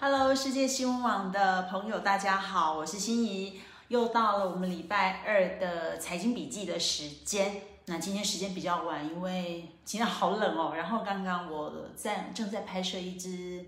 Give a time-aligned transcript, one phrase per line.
[0.00, 7.62] Hello，世界新闻网的朋友，大家好，我是心怡，又到了我们礼拜二的财经笔记的时间。
[7.86, 10.74] 那今天时间比较晚，因为今天好冷哦。
[10.76, 13.66] 然后刚刚我在正在拍摄一支，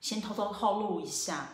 [0.00, 1.48] 先偷偷透露一下，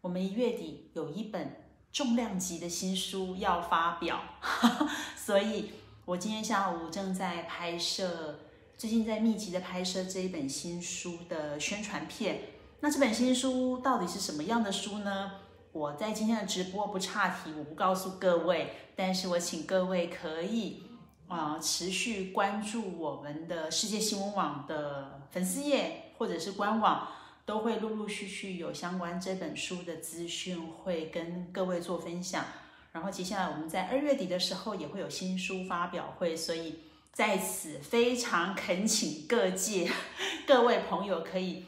[0.00, 4.22] 我们一月底有一本重量级的新书要发表，
[5.14, 5.72] 所以
[6.06, 8.38] 我今天下午正在拍摄，
[8.78, 12.40] 最近在密集的拍摄这一本新书的宣传片。
[12.80, 15.32] 那这本新书到底是什么样的书呢？
[15.72, 20.84] 我在今天的直播不岔题，我不告诉各位，但是我请各位可以
[21.26, 27.08] 啊持续关注我们的世界新闻网的粉丝页或者是官网，
[27.44, 32.44] 都会陆陆续续有相关这本书的资讯会跟各位做分享。
[32.92, 39.90] 然后接下来我们在二月底的时候也会有新书发表会，所以在此非常恳请各界
[40.46, 41.64] 各位朋友可以。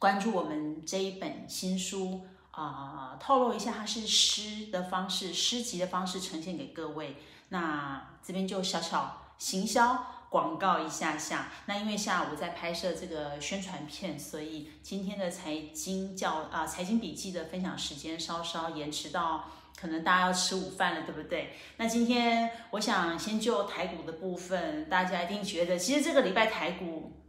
[0.00, 2.22] 关注我们这一本新书
[2.52, 7.16] 啊，透露一下它是诗的方式，诗集的方式呈现给各位。
[7.50, 11.48] 那这边就小小行销广告一下下。
[11.66, 21.52] 那因为下午在拍摄这个宣传片，所以今天的财经教啊财经笔记的分享时间稍稍延迟到，可能大家要吃午饭了，对不对？
[21.76, 27.19] 那今天我想先就台股的部分，大家一定觉得其实这个礼拜台股。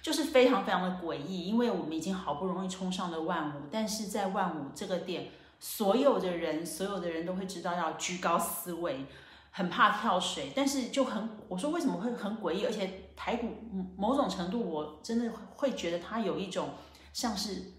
[0.00, 9.04] 就是非常非常的诡异，因为我们已经好不容易冲上了万五，但是在万五这个点，所有的人，所有的人都会知道要居高思维，
[9.50, 13.48] 很怕跳水，但是就很，我说为什么会很诡异，而且台股
[13.96, 16.70] 某种程度，我真的会觉得它有一种
[17.12, 17.74] 像是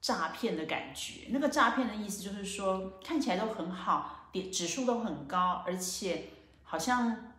[0.00, 1.28] 诈骗的感觉。
[1.30, 6.30] 那个诈骗的意思就是说，看起来都很好，点指数都很高，而且
[6.62, 7.34] 好像。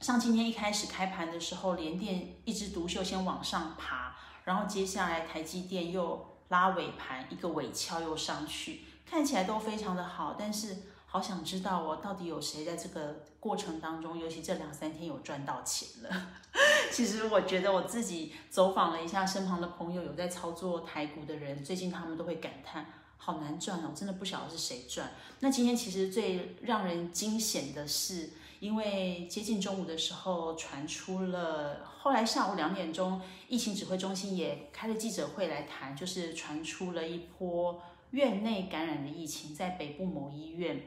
[0.00, 10.36] 像今天一开始开盘的时候，连电一枝独秀，先往上爬，然后接下来台积电又拉尾盘，一个尾敲又上去，看起来都非常的好。
[10.38, 16.28] 但是好想知道哦，到底有谁在这个过程当中，尤其这两三天有赚到钱了？
[16.92, 22.86] 其实我觉得我自己走访了一下身旁的朋友，有在操作台股的人，最近他们都会感叹，
[23.16, 25.10] 好难赚哦，真的不晓得是谁赚。
[25.40, 28.30] 那今天其实最让人惊险的是。
[28.60, 37.80] 因为接近中午的时候传出了，后来下午两点钟，疫情指挥中心也开了记者会来谈，就是传出了一波
[38.10, 40.82] 院内感染的疫情，在北部某医院。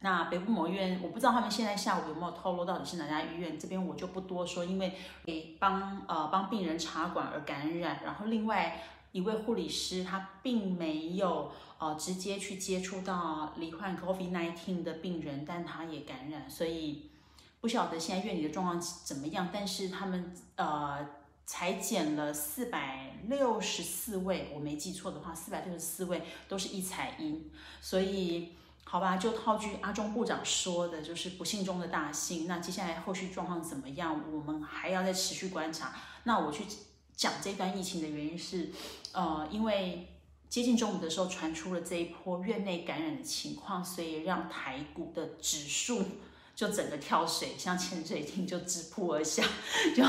[0.00, 4.94] 那北部某医院，我不知道他们现在下午有没有透露到底是哪家医院，这边我就不多说，因为
[5.58, 8.82] 帮呃帮病人插管而感染，然后另外。
[9.14, 17.10] 一位护理师，他并没有呃直接去接触到罹患 COVID-19 的病人，但他也感染，所以
[17.60, 19.50] 不晓得现在院里的状况怎么样。
[19.52, 21.08] 但是他们呃
[21.46, 27.48] 裁减了四百六十四位，我没记错的话，四百六十四位都是一采阴。
[27.80, 32.48] 所以好吧，就套句阿中部长说的，就是不幸中的大幸。
[32.48, 35.94] 那接下来后续状况怎么样，我们还要再持续观察。
[36.24, 36.64] 那我去。
[37.16, 38.70] 讲这段疫情的原因是，
[39.12, 40.08] 呃，因为
[40.48, 46.02] 接近中午的时候传出了这一波院内感染的情况，所以让台股的指数
[46.54, 49.44] 就整个跳水，像潜水艇就直扑而下，
[49.96, 50.04] 就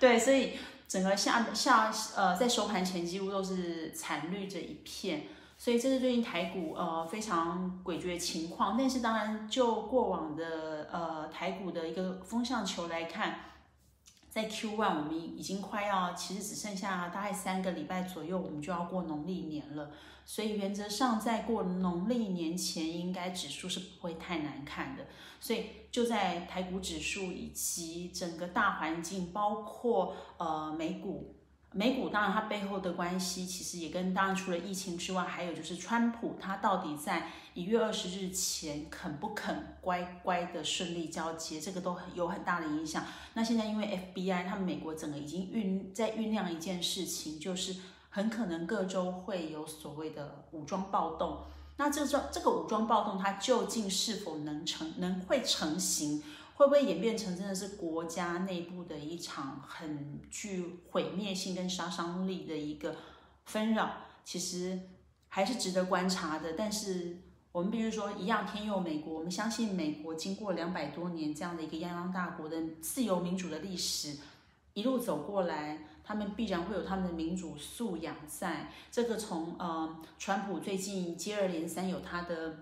[0.00, 0.52] 对，所以
[0.88, 8.76] 整个下下呃在收盘前几乎都是惨绿这一片，所以这是最近台股呃非常诡谲的情况。
[8.78, 13.40] 但是当然就过往的呃台股的一个风向球来看。
[14.36, 19.92] 在 Q1，我们已经快要，其实只剩下大概三个礼拜左右，我们就要过农历年了。
[20.26, 25.06] 所以原则上，在过农历年前，应该指数是不会太难看的。
[25.40, 31.32] 所以就在台股指数以及整个大环境，包括呃美股。
[31.76, 43.04] 美股当然，它背后的关系其实也跟当然除了疫情之外，还有就是川普他到底在一月二十日前肯不肯乖乖的顺利交接，这个都有很大的影响。
[43.34, 47.76] 那现在因为 FBI 他们美国整个已经酝在酝酿一件事情，就是
[48.08, 51.40] 很可能各州会有所谓的武装暴动。
[51.76, 56.22] 那这个这个武装暴动它究竟是否能成能会成型？
[56.56, 62.96] 会不会演变成真的是国家内部的一场很具毁灭性跟杀伤力的一个
[63.44, 63.90] 纷扰？
[64.24, 64.80] 其实
[65.28, 66.54] 还是值得观察的。
[66.54, 67.18] 但是
[67.52, 69.18] 我们必须说，一样天佑美国。
[69.18, 74.16] 我们相信美国经过两百多年这样的一个泱泱大国的自由民主的历史，
[74.72, 78.72] 一路走过来，他们必然会有他们的民主素养在。
[78.90, 82.60] 这个从呃，川普最近接二连三有他的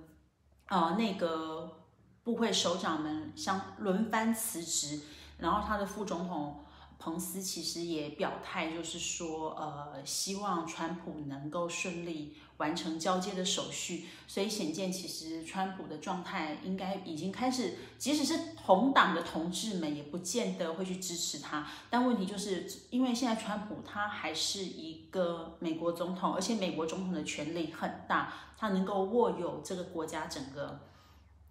[0.67, 1.84] 呃那个。
[2.25, 5.01] 部会首长们相轮番辞职，
[5.39, 6.65] 然后他的副总统
[6.99, 14.07] 彭斯其实也表态，就是说，呃，希望川普能够顺利完成交接的手续。
[14.27, 21.67] 所以显见，其实川普的状态应该已经开始，即使是同党的同志们，也不见得会去支持他。
[21.91, 30.81] 但问题就是，因为现在川普他还是一个美国总统，而且美国总统的权力很大，他能够握有这个国家整个，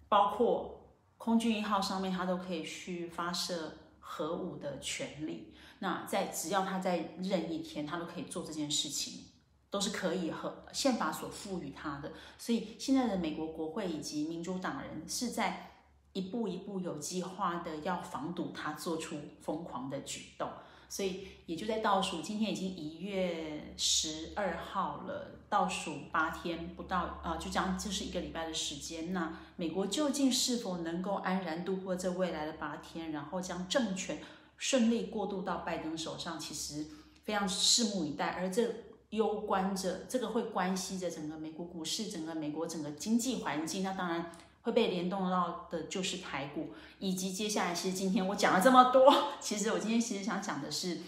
[0.08, 3.78] 包括空军一号上面，他都可以去发射。
[4.06, 9.24] 核武的权利，那在只要他在任一天，他都可以做这件事情，
[9.70, 12.12] 都是可以和宪法所赋予他的。
[12.38, 15.70] 所以现在的美国国会以及民主党人是在
[16.12, 20.48] 一步一步有计划的要防堵他做出疯狂的举动。
[20.88, 29.12] 所以也就在倒数，今天已经一月十二号了，倒数八天不到，呃，就将就是一个礼拜的时间。
[29.12, 34.18] 那美国究竟是否能够安然度过这未来的八天，然后将政权
[34.56, 36.86] 顺利过渡到拜登手上，其实
[37.24, 38.26] 非常拭目以待。
[38.28, 38.68] 而这
[39.10, 43.82] 攸关着，这个会关系着整个美国股市、整个美国整个经济环境。
[43.82, 44.30] 那当然。
[44.64, 51.00] 会被联动到的就是台股，以及接下来，其实今天我讲了这么多，其实我今天其实想讲的是，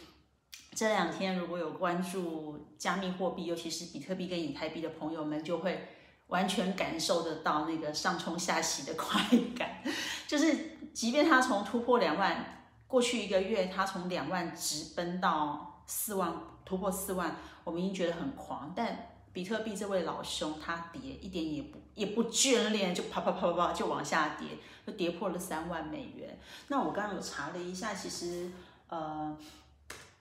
[0.74, 5.88] 这两天如果有关注加密货币，尤其是比特币跟以太币的朋友们，就会
[6.26, 9.18] 完全感受得到那个上冲下洗的 快
[9.56, 9.82] 感。
[10.26, 16.30] 就是即便它从突破两万，过去一个月它从两万直奔到四万，
[16.66, 19.12] 突破四万，我们已经觉得很狂，但。
[19.36, 24.48] 比特币这位老兄，他跌一点也不也不眷恋，就啪啪啪啪啪就往下跌，
[24.86, 26.38] 就跌破了三万美元。
[26.68, 28.50] 那我刚刚有查了一下，其实
[28.88, 29.36] 呃，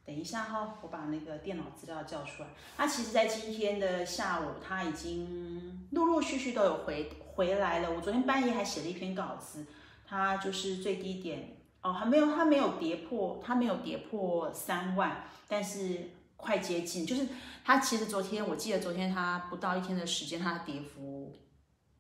[0.04, 2.50] 等一下哈，我把那个电脑资料叫出来。
[2.76, 7.94] 他其实在今天的下午，他已经陆陆续续都有回回来了。
[7.94, 9.66] 我昨天半夜还写了一篇稿子，
[10.06, 16.10] 他就是最低点哦，还没有，它没有跌破，它没有跌破三万，但是。
[16.38, 17.28] 快接近，就是
[17.64, 21.36] 它其实昨天我记得昨天它不到一天的时间，它的跌幅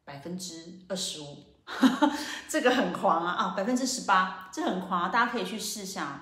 [0.03, 1.43] 百分之二十五，
[2.47, 5.09] 这个很狂啊啊，百分之十八，这很狂啊！
[5.09, 6.21] 大家可以去试想，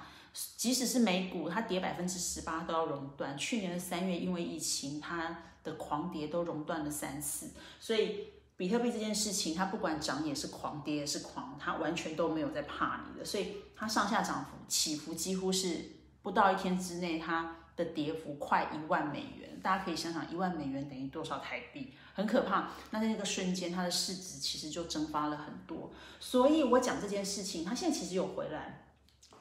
[0.56, 3.38] 即使是美股，它跌百分之十八都要熔断。
[3.38, 17.58] 去年的三月因为疫情，它的狂跌都熔断了三次，所以比特币这件事情，它不管涨也是狂，跌也是狂，它完全都没有在怕你的，所以它上下涨幅起伏几乎是不到一天之内，它。
[17.76, 22.72] 的跌幅快一万美元，大家可以想想一万美元等于多少台币，很可怕。
[22.92, 25.92] 那在那个瞬间，它的市值其实就蒸发了很多。
[26.20, 28.88] 所以我讲这件事情，它现在其实有回来。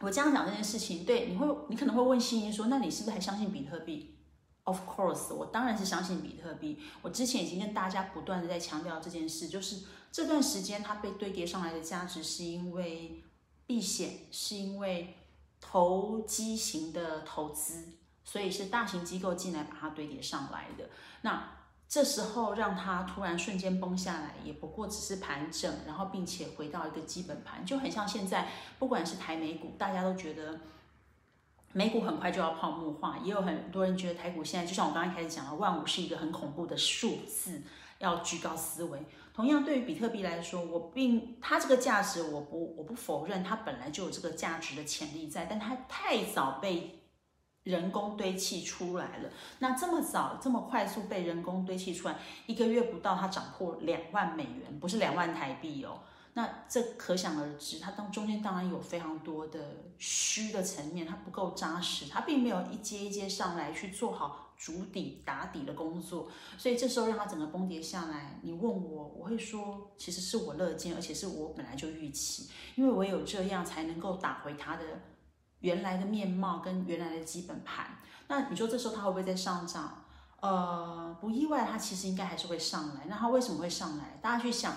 [0.01, 4.17] 我这样讲这件事情，对你会，你可能会问欣欣说，那你是不是还相信比特币
[4.65, 6.81] ？Of course，我当然是相信比特币。
[7.03, 13.23] 我之前已经跟大家不断的在强调这件事，就是这段时间它被堆叠上来的价值，是因为
[13.67, 15.15] 避险，是因为
[15.61, 17.85] 投机型的投资。
[18.25, 20.89] 所以是大型机构进来把它堆叠上来的。
[21.23, 21.59] 那
[21.89, 28.49] 这时候让它突然瞬间崩下来，也不过只是盘整，然后并且回到一个基本盘，就很像现在，
[28.79, 30.59] 不管是台美股，大家都觉得
[31.73, 37.61] 美股很快就要泡沫化，也有很多人觉得台股现在就像我刚刚开始讲的，万五是一个很恐怖的数字，
[37.99, 39.05] 要居高思维。
[39.35, 47.02] 同样对于比特币来说，我并它这个价值，我不我不否认它本来就有这个价值的潜力在，但它太早被。
[47.65, 49.31] 人工堆砌出来了，
[49.61, 52.17] 那这么早、这么快速被人工堆砌出来，
[52.47, 56.01] 一个月不到它涨破两万美元，不是两万台币哦。
[56.35, 66.29] 那这可想而知，它当中间当然有非常多的虚的层面，它不够扎实，它并没有一阶一阶上来去做好主底打底的工作，
[66.59, 74.85] 所以这时候让它整个崩跌下来，你问我，我会说，其实是我乐见，而且是我本来就预期，因为唯有这样才能够打回它的。
[75.63, 80.05] 原来的面貌跟原来的基本盘，那你说这时候它会不会再上涨？
[80.41, 83.07] 呃，不意外，它其实应该还是会上来。
[83.09, 84.19] 那它为什么会上来？
[84.21, 84.75] 大家去想，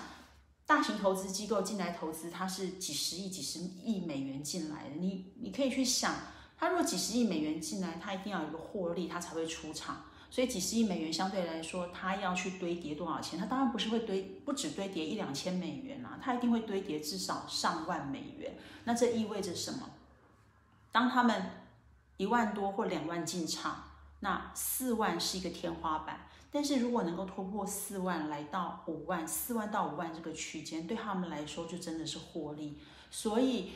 [0.64, 4.94] 大型投资机构进来投资，它是几十亿、几十亿美元进来的。
[5.00, 6.14] 你你可以去想，
[6.56, 10.04] 它如果几十亿美元进来，它一定要有一个获利，它才会出场。
[10.30, 13.36] 所以几十亿美元相对来说，它要去堆叠多少钱？
[13.36, 18.56] 它当然不是会堆，不止堆叠一两千美元啊，它一定会堆叠至少上万美元。
[18.84, 19.90] 那这意味着什么？
[20.96, 21.50] 当他们
[22.16, 23.84] 一万多或两万进场，
[24.20, 26.26] 那四万是一个天花板。
[26.50, 32.80] 但是如果能够突破四万，来到五万，四万到五万这个区间，对他们来说就真的是获利。
[33.10, 33.72] 所以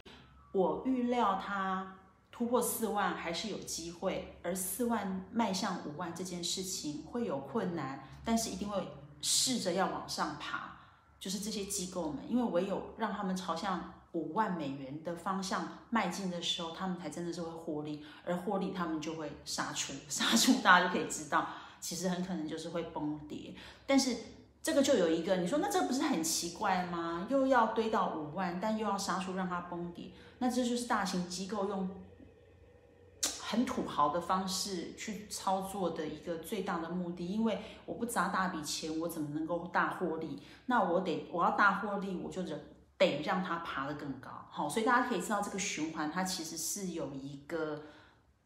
[0.52, 1.98] 我预料它
[2.32, 8.82] 突破四万还是有机会，而四万迈向五万这件事情会有困难，但是一定会
[9.20, 10.70] 试着要往上爬。
[11.18, 21.46] 就是这些机构们，因为唯有让他们朝向五万美元的方向迈进的时候，他们才真的是会获利，而获利他们就会杀出， 杀出大家就可以知道，
[21.80, 23.54] 其实很可能就是会崩跌。
[23.86, 24.16] 但是
[24.62, 27.26] 这个就有一个，你说那这不是很奇怪吗？
[27.30, 31.88] 又要堆到五万，但又要杀出让它崩跌，那这就是大型机构用
[33.40, 37.26] 很土豪的方式去操作的一个最大的目的。
[37.26, 40.42] 因为我不砸大笔钱，我怎么能够大获利？
[40.66, 42.60] 那我得我要大获利，我就忍。
[43.00, 47.84] 得让它爬得更高，好，所以大家可以知道这个循环它其实是有一个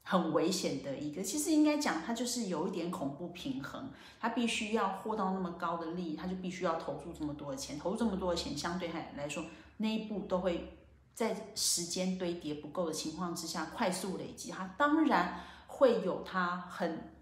[0.05, 9.45] 很危险的一个，其实应该讲它就是有一点恐怖平衡，它必须要获到那么高的利益，它就必须要投入这么多的钱，投入这么多的钱，相对来来说
[9.79, 10.79] 那一步都会
[11.15, 17.13] 在时间堆叠不够的情况之下快速累积，它当然会有它很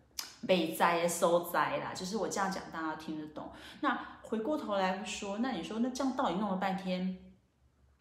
[0.47, 3.99] 被灾收灾啦，就是我这样讲大家听得懂，那。
[4.33, 7.19] 回过头来说，那你说那这样到底弄了半天，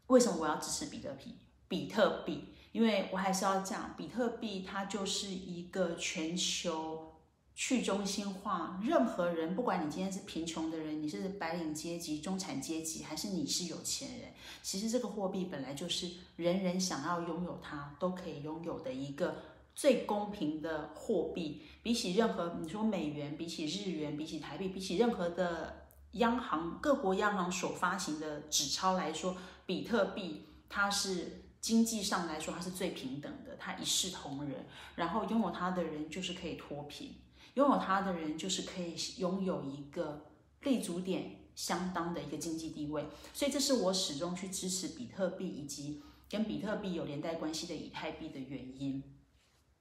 [0.07, 1.35] 为什么我要支持比特币？
[1.67, 7.15] 比特币，因为我还是要讲，比特币它就是一个全球
[7.53, 14.29] 去中心化，任何人，不管你今天是贫穷的人，你是白领阶级、中产阶级，还是你是有钱人，
[14.63, 19.35] 其实这个货币本来就是人人想要拥有它都可以拥有的一个
[19.75, 21.63] 最公平的货币。
[21.83, 25.80] 比起任何你说美元，比起日元，比起台币，比起任何的。
[26.13, 34.65] 央行各国央行所发行的纸钞来说，比特币它是经济上来说它是最平等的，它一视同仁。
[34.95, 37.15] 然后拥有它的人就是可以脱贫，
[37.53, 40.25] 拥有它的人就是可以拥有一个
[40.63, 43.07] 立足点相当的一个经济地位。
[43.33, 49.01] 所以这是我始终去支持比特币以及跟比特币有连带关系的以太币的原因。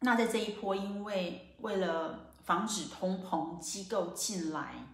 [0.00, 4.86] 那在这一波，因为为了防止通膨，机构进来。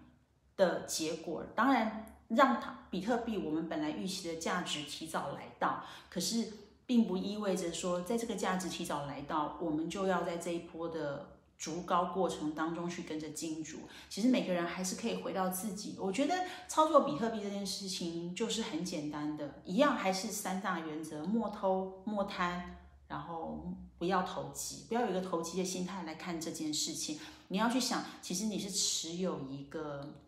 [0.56, 6.52] 的结果，当然让它比特币我们本来预期的价值提早来到，可是
[6.86, 13.80] 并不意味着说，在这个价值提早来到，我们就要在这一波的逐高过程当中去跟着金主。
[14.08, 15.96] 其实每个人还是可以回到自己。
[15.98, 16.34] 我觉得
[16.68, 22.76] 操作比特币这件事情就是很简单的，一样还是三大原则：莫偷、莫贪，
[23.08, 27.18] 然后不要投机，不要有一个投机的心态来看这件事情。
[27.48, 30.22] 你要去想，其实你是持有一个。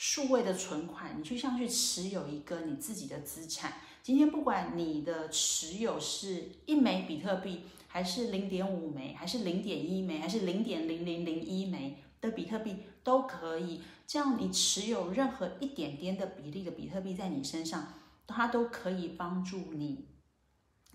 [0.00, 3.74] 数位的存款，你就像去持有一个你自己的资产。
[4.02, 13.82] 今天不管你的持有是一枚比特币，还是零点五枚，还是零点一枚，还是零点零零零一枚的比特币都可以。
[14.06, 17.92] 这样你持有任何一点点的比例的比特币在你身上，
[18.26, 20.06] 它都可以帮助你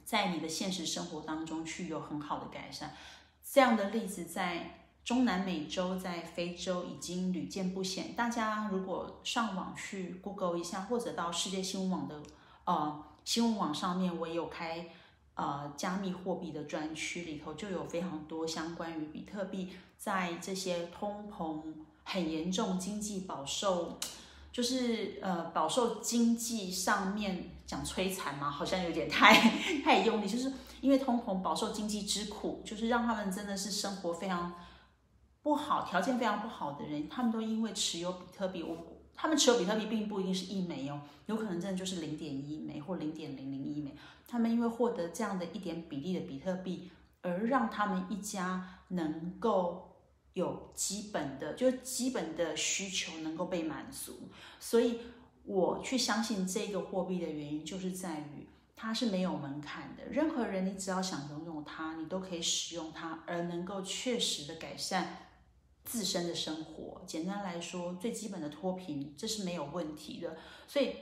[0.04, 2.98] 在你的现实生活当中去有很好的改善。
[3.44, 4.82] 这样的例子在。
[5.06, 8.14] 中南美洲在非洲已经屡见不鲜。
[8.14, 12.24] 大家如果上网去 Google 一下，或者到世界新闻网的
[12.64, 14.90] 呃新闻网上面，我也有开
[15.36, 19.70] 呃加密货币的专区，里头就有非常多相关于比特币
[20.00, 21.62] 在这些通膨
[22.04, 24.00] 很严重、经济饱受，
[24.52, 29.36] 就是呃饱受经济上面讲摧残嘛，好像有点太
[29.84, 34.52] 太用力，就是因为通膨饱受经济之苦，就是让他们真的是生活非常。
[35.46, 38.76] 不好，条件非常不好的人，他们都因为持有比特币，我
[39.14, 43.96] 他们持有比特币并不一定是一枚哦，有可能真的就是零点一枚或零点零零一枚。
[44.28, 46.90] 他们因为获得这样的一点比例的比特币，
[47.22, 49.96] 而让他们一家能够
[50.34, 54.30] 有基本的，就基本的需求能够被满足。
[54.60, 55.02] 所以
[55.44, 65.20] 我去相信这个货币的原因，就是在于它是没有门槛的，任何人你只要想拥有它，你都可以使用它，而能够确实的改善。
[65.86, 70.36] 自身的生活，简单来说，最基本的脱贫，这是没有问题的。
[70.68, 70.96] 所以，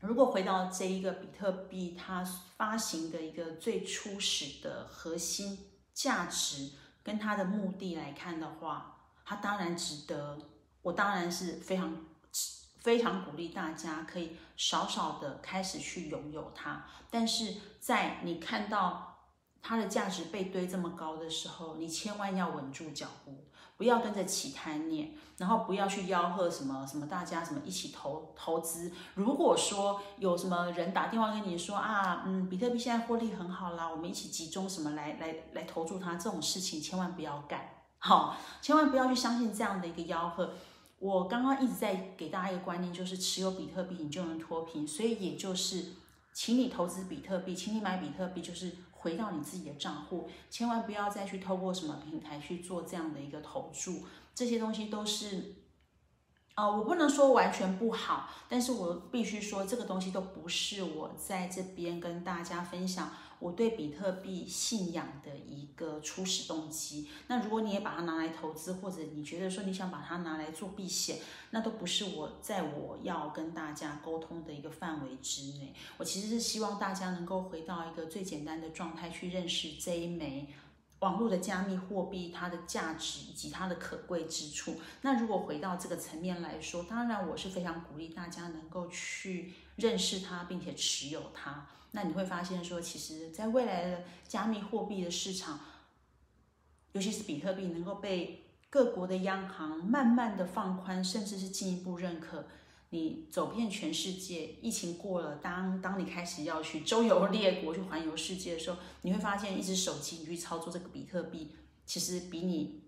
[0.00, 2.24] 如果回到这一个比特币，它
[2.56, 6.72] 发行的一个最初始的核心价值
[7.02, 10.36] 跟它的目的来看的话，它当然值得。
[10.82, 12.04] 我当然是非常
[12.78, 16.86] 非常鼓励大家可以少少的开始去拥有它。
[17.10, 19.28] 但是在你看到
[19.60, 23.44] 它的价值被堆这么高的时候，你千万要稳住脚步。
[23.78, 28.92] 不要跟着起贪念，然后不要去吆喝什么什么，大家什么一起投投资。
[29.14, 37.68] 如果说有什么人打电话跟你说啊，嗯，比特币现在获利很好啦，我们一起集中什么来来来投注它，这种事情千万不要干，
[37.98, 40.50] 好，千万不要去相信这样的一个吆喝。
[40.98, 45.92] 我刚刚一直在给大家一个观念，就是持有比特币你就能脱贫，所以也就是，
[46.32, 48.72] 请你投资比特币，请你买比特币，就是。
[48.98, 55.54] 回到你自己的账户，千万不要再去透过什么平台去做这样的一个投注，这些东西都是，
[56.54, 67.08] 啊，我不能说完全不好，但是我必须说，这个东西都不是我在这边跟大家分享我对比特币信仰的一个初始动机。
[67.26, 71.18] 那如果你也把它拿来投资，或者你觉得说你想把它拿来做避险，
[71.50, 75.72] 那都不是我在我要跟大家沟通的一个范围之内。
[75.96, 80.48] 我其实是希望大家能够回到一个最简单的状态去认识这一枚。
[81.00, 84.74] 网络的加密货币，它的价值以及它的可贵之处。
[85.02, 91.66] 那如果回到这个层面来说，当然我是非常鼓励大家能够去认识它，并且持有它。
[91.92, 95.58] 那你会发现说，其实在未来的加密货币的市场，
[96.92, 102.46] 尤其是比特币，能够被各国的央行慢慢的放宽，甚至是进一步认可。
[102.90, 111.52] 你走遍全世界，疫情过了，当当你开始要去周游列国、去环游世界的时候，你会发现，一只手机你去操作这个比特币，
[111.84, 112.82] 其实比你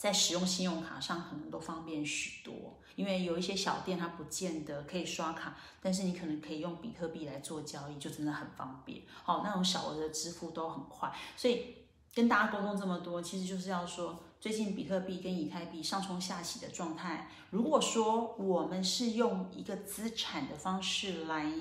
[0.00, 2.80] 在使用信用卡上可能都方便许多。
[2.96, 9.02] 因为有一些小店它不见得可以刷卡，但是你可能可以用比特币来做交易，就真的很方便。
[9.22, 11.76] 好，那种小额的支付都很快，所以
[12.14, 14.18] 跟大家沟通这么多，其实就是要说。
[14.40, 21.52] 最近比特币跟以太币上冲下洗的状态，如果说我们是用一个资产的方式来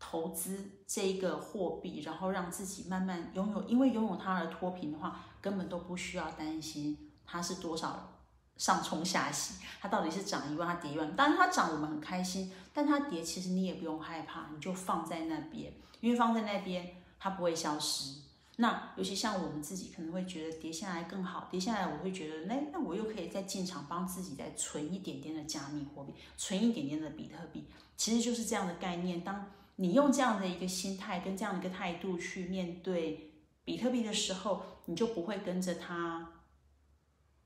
[0.00, 8.14] 投资这一个货币，然后让自己慢慢拥有，因为拥有它而脱贫的话，根本都不需要担心它是多少
[8.56, 11.14] 上冲下洗，它到底是涨一万，它跌一万。
[11.14, 18.22] 当然它涨我们很开心，但它跌其实你也不用害怕，你就放在那边，因为放在那边它不会消失。
[18.56, 29.22] 那尤其像我们自己可能会觉得跌下来更好，跌下来我会觉得，那那我又可以再进场帮自己再存一点点的加密货币，存一点点的比特币，其实就是这样的概念。
[29.22, 33.30] 当你用这样的一个心态跟这样的一个态度去面对
[33.64, 36.28] 比特币的时候，你就不会跟着它，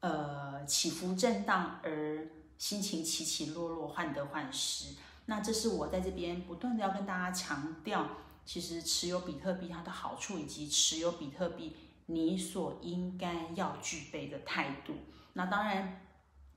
[0.03, 2.29] 呃起伏震荡而
[2.59, 4.95] 心情起起落落、患得患失。
[5.27, 8.07] 那这是我在这边不断的要跟大家强调。
[8.45, 14.95] 其实持有比特币它的好处，以及持有比特币你所应该要具备的态度。
[15.35, 16.01] 那当然，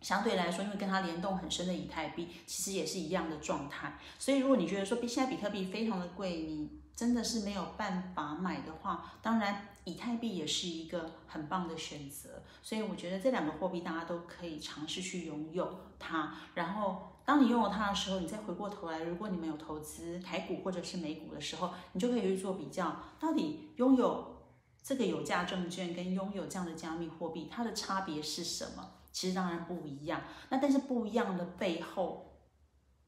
[0.02, 4.00] 相对来说，因为跟它联动很深的以太币，其实也是一样的状态。
[4.18, 12.44] 所以，如果你觉得说比现在比特币非常的贵，你真的是没有办法买的话，当然以太币也是一个很棒的选择。
[12.62, 17.12] 所以，我觉得这两个货币大家都可以尝试去拥有它，然后。
[17.26, 24.44] 当你拥有它的时候，你再回过头来，如果你们有投资台股或者是美股的时候，你就可以去做比较，到底拥有
[24.84, 28.92] 这个有价证券跟拥有这样的加密货币，它的差别是什么？
[29.12, 30.22] 其实当然不一样。
[30.50, 32.42] 那但是不一样的背后，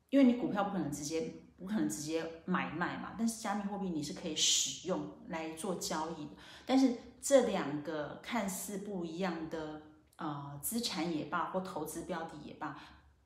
[0.10, 6.32] 因为你股票不可能直接不可能直接买卖嘛，但是加密货币你是可以使用来做交易的。
[6.66, 9.82] 但是这两个看似不一样的
[10.18, 12.80] 呃资产也罢，或投资标的也罢。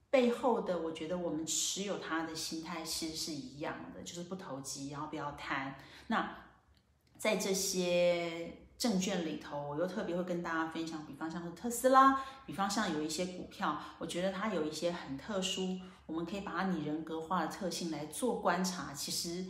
[0.10, 5.76] 背后的，我觉得我们持有它的心态其实是一样的，就是不投机，然后不要贪。
[6.08, 6.38] 那
[7.18, 18.92] 在这些证券里头，我又特别会跟大家分享，比方像是特斯拉，比方像有一些股票，我觉得它有一些很特殊，我们可以把它拟人格化的特性来做观察。
[18.92, 19.46] 其实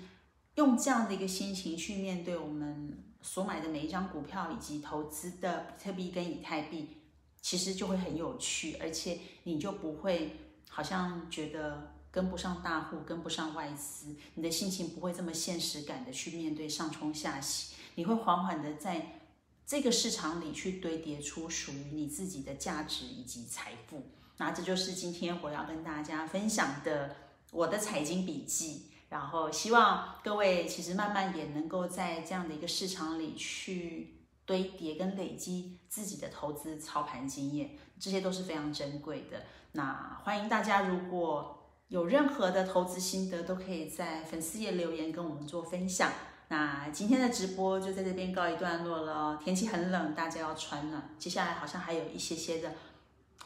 [0.55, 6.97] 用这样的一个心情去面对我们所买的每一张股票，以及投资的比特币跟以太币，
[7.39, 10.35] 其实就会很有趣，而且你就不会。
[10.73, 19.20] 好像觉得跟不上大户，跟不上外资，你的心情不会这么现实感的去面对上冲下洗，你会缓缓的在
[19.65, 24.03] 这个市场里去堆叠出属于你自己的价值以及财富。
[24.37, 27.15] 那这就是今天我要跟大家分享的
[27.51, 28.87] 我的财经笔记。
[29.09, 39.43] 然后希望各位其实慢慢也能够在这样的一个市场里去堆叠跟累积自己的投资操盘经验，这些都是非常珍贵的。
[39.73, 41.57] 那欢迎大家，如果
[41.89, 46.09] 有任何的投资心得，都可以在粉丝页留言跟我们做分享。
[46.51, 49.39] 那今天的直播就在这边告一段落了。
[49.41, 51.15] 天气很冷，大家要穿暖。
[51.17, 52.73] 接下来好像还有一些些的，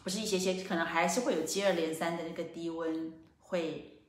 [0.03, 4.01] 不是一些些，可能还是会有接二连三的那个低温会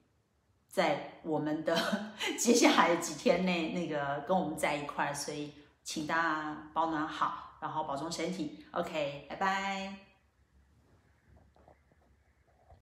[0.66, 1.76] 在我们的
[2.40, 5.52] 接下来几天内那个跟我们在一块，所以
[5.84, 8.64] 请大家保暖好，然后保重身体。
[8.70, 10.05] OK，拜拜。